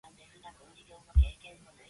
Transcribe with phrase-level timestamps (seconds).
[0.03, 1.77] The females are reddish-brown or dark-colored.